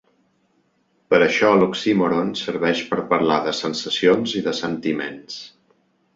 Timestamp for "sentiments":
4.63-5.39